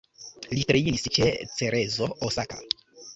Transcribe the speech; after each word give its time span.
Li 0.53 0.61
trejnis 0.69 1.05
ĉe 1.17 1.27
Cerezo 1.57 2.09
Osaka. 2.29 2.59